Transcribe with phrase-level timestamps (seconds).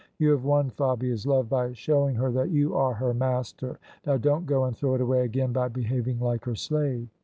[0.17, 4.47] You have won Fabia's love by showing her that you are her master; now don't
[4.47, 7.07] go and throw it away again by behaving like her slave!